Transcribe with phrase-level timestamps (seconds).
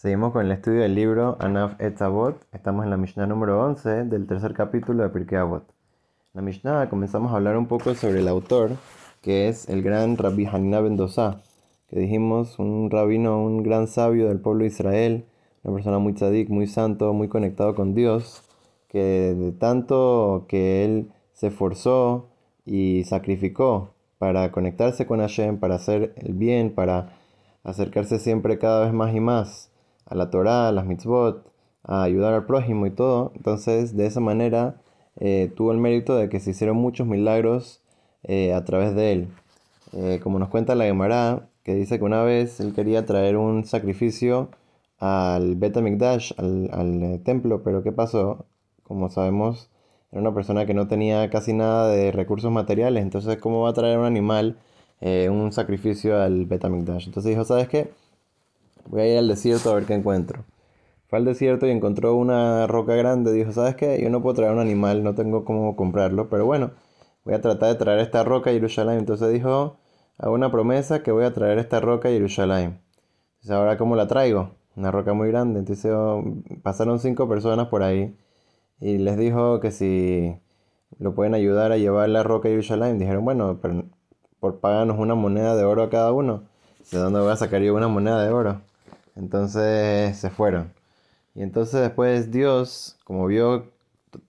[0.00, 2.46] Seguimos con el estudio del libro Anaf Etzavot.
[2.52, 5.68] Estamos en la Mishnah número 11 del tercer capítulo de Pirkei Avot.
[5.68, 8.70] En la Mishnah comenzamos a hablar un poco sobre el autor,
[9.20, 14.40] que es el gran Rabbi Hanina Ben que dijimos un rabino, un gran sabio del
[14.40, 15.26] pueblo de Israel,
[15.64, 18.42] una persona muy tzadik, muy santo, muy conectado con Dios,
[18.88, 22.30] que de tanto que él se esforzó
[22.64, 27.18] y sacrificó para conectarse con Hashem, para hacer el bien, para
[27.64, 29.70] acercarse siempre cada vez más y más
[30.10, 31.50] a la Torah, a las mitzvot,
[31.84, 33.32] a ayudar al prójimo y todo.
[33.36, 34.76] Entonces, de esa manera
[35.18, 37.82] eh, tuvo el mérito de que se hicieron muchos milagros
[38.24, 39.28] eh, a través de él.
[39.92, 43.64] Eh, como nos cuenta la Gemara, que dice que una vez él quería traer un
[43.64, 44.50] sacrificio
[44.98, 48.46] al Bet al, al templo, pero ¿qué pasó?
[48.84, 49.70] Como sabemos,
[50.12, 53.72] era una persona que no tenía casi nada de recursos materiales, entonces ¿cómo va a
[53.74, 54.58] traer un animal
[55.02, 57.90] un sacrificio al Bet Entonces dijo, ¿sabes qué?
[58.90, 60.44] Voy a ir al desierto a ver qué encuentro.
[61.08, 63.32] Fue al desierto y encontró una roca grande.
[63.32, 64.00] Dijo, ¿sabes qué?
[64.02, 66.72] Yo no puedo traer un animal, no tengo cómo comprarlo, pero bueno,
[67.24, 68.98] voy a tratar de traer esta roca a Jerusalén.
[68.98, 69.78] Entonces dijo,
[70.18, 72.80] hago una promesa que voy a traer esta roca a Jerusalén.
[73.34, 74.50] Entonces, ¿ahora cómo la traigo?
[74.76, 75.60] Una roca muy grande.
[75.60, 76.22] Entonces oh,
[76.62, 78.16] pasaron cinco personas por ahí
[78.80, 80.36] y les dijo que si
[80.98, 82.98] lo pueden ayudar a llevar la roca a Jerusalén.
[82.98, 83.60] Dijeron, bueno,
[84.40, 86.44] por pagarnos una moneda de oro a cada uno.
[86.90, 88.60] ¿De dónde voy a sacar yo una moneda de oro?
[89.20, 90.72] Entonces se fueron.
[91.34, 93.70] Y entonces después Dios, como vio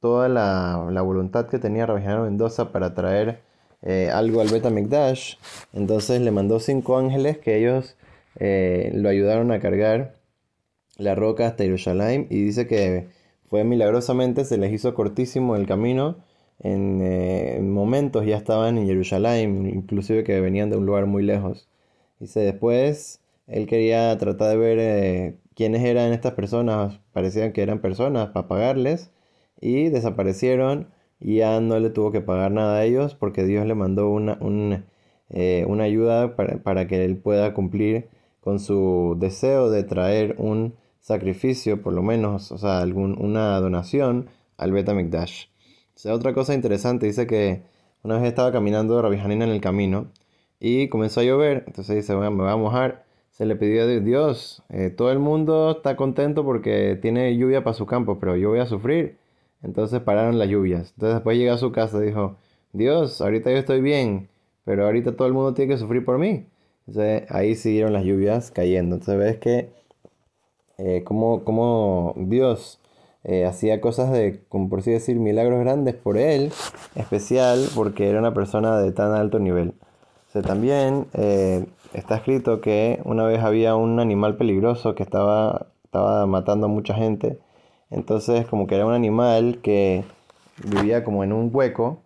[0.00, 3.40] toda la, la voluntad que tenía Rabijano Mendoza para traer
[3.82, 4.72] eh, algo al Beta
[5.72, 7.96] entonces le mandó cinco ángeles que ellos
[8.36, 10.14] eh, lo ayudaron a cargar
[10.96, 13.08] la roca hasta Jerusalén y dice que
[13.48, 16.16] fue milagrosamente, se les hizo cortísimo el camino,
[16.58, 21.22] en, eh, en momentos ya estaban en Jerusalén, inclusive que venían de un lugar muy
[21.22, 21.68] lejos.
[22.18, 27.80] Dice después él quería tratar de ver eh, quiénes eran estas personas, parecían que eran
[27.80, 29.10] personas para pagarles
[29.60, 30.88] y desaparecieron
[31.20, 34.38] y ya no le tuvo que pagar nada a ellos porque Dios le mandó una,
[35.30, 38.08] eh, una ayuda para, que él pueda cumplir
[38.40, 44.28] con su deseo de traer un sacrificio, por lo menos, o sea, algún, una donación
[44.56, 45.46] al Betamikdash.
[45.94, 47.62] O sea, otra cosa interesante, dice que
[48.02, 50.08] una vez estaba caminando Rabbi en el camino
[50.60, 53.05] y comenzó a llover, entonces dice, bueno, me voy a mojar
[53.36, 57.74] se le pidió a Dios, eh, todo el mundo está contento porque tiene lluvia para
[57.74, 59.18] su campo, pero yo voy a sufrir.
[59.62, 60.92] Entonces pararon las lluvias.
[60.94, 62.36] Entonces después llegó a su casa y dijo,
[62.72, 64.30] Dios, ahorita yo estoy bien,
[64.64, 66.46] pero ahorita todo el mundo tiene que sufrir por mí.
[66.86, 68.96] Entonces ahí siguieron las lluvias cayendo.
[68.96, 69.68] Entonces ves que
[70.78, 72.80] eh, como, Dios
[73.24, 76.52] eh, hacía cosas de, como por así decir, milagros grandes por él,
[76.94, 79.74] especial porque era una persona de tan alto nivel.
[80.34, 81.06] O también
[81.96, 86.94] está escrito que una vez había un animal peligroso que estaba, estaba matando a mucha
[86.94, 87.40] gente.
[87.90, 90.04] Entonces como que era un animal que
[90.62, 92.02] vivía como en un hueco.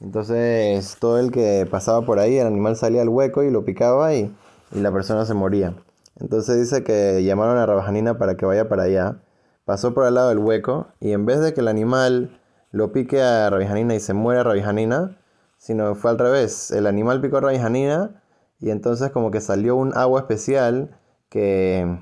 [0.00, 4.14] Entonces todo el que pasaba por ahí, el animal salía al hueco y lo picaba
[4.14, 4.32] y,
[4.72, 5.74] la persona se moría.
[6.20, 9.16] Entonces dice que llamaron a Rabajanina para que vaya para allá.
[9.64, 12.38] Pasó por al lado del hueco y en vez de que el animal
[12.70, 15.16] lo pique a Rabijanina y se muera Rabijanina,
[15.58, 16.70] sino fue al revés.
[16.70, 18.20] El animal picó a Rabijanina
[18.60, 20.90] y entonces como que salió un agua especial
[21.28, 21.98] que,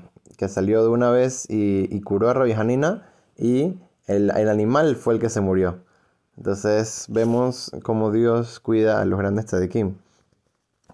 [0.47, 2.53] salió de una vez y, curó a Rabbi
[3.37, 3.77] y
[4.07, 5.79] el, animal fue el que se murió.
[6.37, 9.95] Entonces vemos cómo Dios cuida a los grandes tzadikim.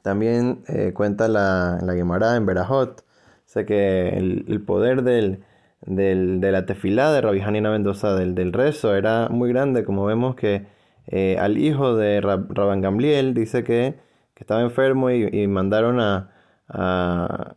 [0.01, 3.03] También eh, cuenta la, la Gemara en Berajot,
[3.45, 5.43] sé que el, poder del,
[5.81, 10.67] de la tefilá de Rabbi Mendoza, del, del, rezo, era muy grande, como vemos que
[11.07, 13.95] eh, al hijo de Rab, Rabban Gamliel dice que
[14.35, 16.31] que estaba enfermo y, mandaron a,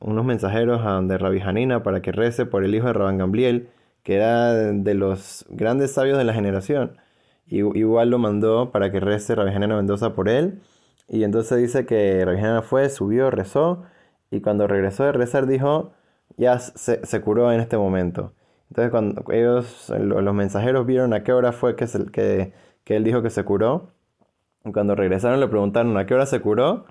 [0.00, 3.70] unos mensajeros a donde Rabbi Hanina para que rece por el hijo de Rabban Gamliel,
[4.02, 6.96] que era de los grandes sabios de la generación.
[7.46, 10.60] Y, igual lo mandó para que rece Rabbi Hanina Mendoza por él.
[11.08, 13.84] Y entonces dice que Rabbi Hanina fue, subió, rezó,
[14.30, 15.92] y cuando regresó de rezar dijo,
[16.36, 18.34] ya se, curó en este momento.
[18.70, 22.52] Entonces cuando ellos, los mensajeros vieron a qué hora fue que, que,
[22.84, 23.90] que él dijo que se curó,
[24.72, 26.84] cuando regresaron le preguntaron a qué hora se curó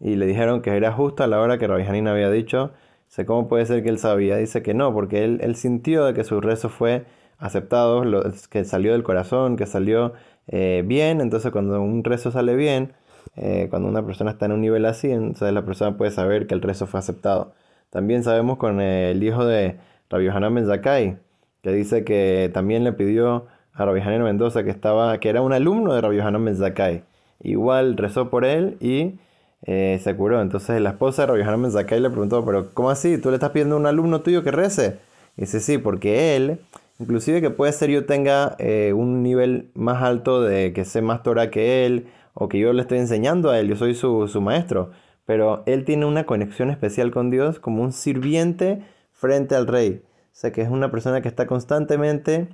[0.00, 2.72] y le dijeron que era justo a la hora que Rabbi había dicho.
[3.08, 4.36] Sé cómo puede ser que él sabía.
[4.36, 7.04] Dice que no, porque él, sintió de que su rezo fue
[7.38, 8.02] aceptado,
[8.50, 10.14] que salió del corazón, que salió
[10.48, 11.20] eh, bien.
[11.20, 12.92] Entonces cuando un rezo sale bien,
[13.36, 16.54] eh, cuando una persona está en un nivel así, entonces la persona puede saber que
[16.54, 17.54] el rezo fue aceptado.
[17.90, 19.78] También sabemos con el hijo de
[20.10, 21.18] Rabbi Hanan Ben Zakai,
[21.62, 25.52] que dice que también le pidió a Rabbi Hanan Mendoza, que, estaba, que era un
[25.52, 27.04] alumno de Rabbi Hanan Ben Zakai,
[27.42, 29.14] igual rezó por él y
[29.62, 30.40] eh, se curó.
[30.40, 33.18] Entonces la esposa de Rabbi Hanan le preguntó, pero ¿cómo así?
[33.18, 34.98] ¿Tú le estás pidiendo a un alumno tuyo que rece?
[35.36, 36.60] Dice, sí, porque él,
[36.98, 41.22] inclusive que puede ser yo tenga eh, un nivel más alto de que sé más
[41.22, 44.40] Torah que él, o que yo le estoy enseñando a él, yo soy su, su
[44.40, 44.90] maestro,
[45.26, 50.02] pero él tiene una conexión especial con Dios como un sirviente frente al rey.
[50.04, 52.48] O sea, que es una persona que está constantemente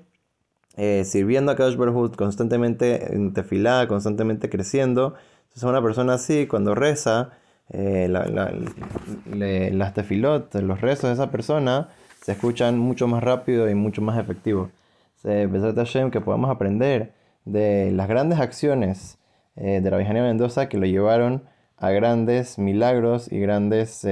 [0.80, 1.76] eh, sirviendo a Kadosh
[2.14, 5.14] constantemente en tefilá, constantemente creciendo.
[5.42, 7.30] Entonces, una persona así, cuando reza,
[7.70, 11.88] eh, las tefilot, los rezos de esa persona,
[12.22, 14.70] se escuchan mucho más rápido y mucho más efectivo.
[15.16, 17.12] Se Hashem que podamos aprender
[17.44, 19.18] de las grandes acciones
[19.56, 21.42] eh, de la Virgen Mendoza que lo llevaron
[21.76, 24.06] a grandes milagros y grandes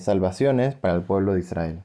[0.00, 1.82] salvaciones para el pueblo de Israel.